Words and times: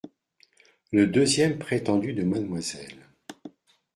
Le 0.91 1.05
deuxième 1.05 1.59
prétendu 1.59 2.13
de 2.13 2.23
mademoiselle… 2.23 3.07